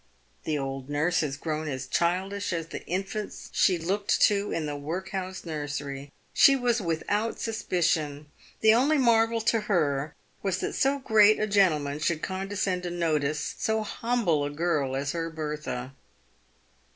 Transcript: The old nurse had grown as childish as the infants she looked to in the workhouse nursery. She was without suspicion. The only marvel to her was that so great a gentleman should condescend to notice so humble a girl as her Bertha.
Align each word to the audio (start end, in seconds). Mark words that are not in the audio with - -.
The 0.45 0.57
old 0.57 0.89
nurse 0.89 1.19
had 1.19 1.39
grown 1.39 1.67
as 1.67 1.85
childish 1.85 2.51
as 2.53 2.69
the 2.69 2.83
infants 2.87 3.51
she 3.53 3.77
looked 3.77 4.19
to 4.21 4.49
in 4.51 4.65
the 4.65 4.75
workhouse 4.75 5.45
nursery. 5.45 6.11
She 6.33 6.55
was 6.55 6.81
without 6.81 7.39
suspicion. 7.39 8.25
The 8.61 8.73
only 8.73 8.97
marvel 8.97 9.41
to 9.41 9.59
her 9.69 10.15
was 10.41 10.57
that 10.61 10.73
so 10.73 10.97
great 10.97 11.39
a 11.39 11.45
gentleman 11.45 11.99
should 11.99 12.23
condescend 12.23 12.81
to 12.81 12.89
notice 12.89 13.53
so 13.59 13.83
humble 13.83 14.43
a 14.43 14.49
girl 14.49 14.95
as 14.95 15.11
her 15.11 15.29
Bertha. 15.29 15.91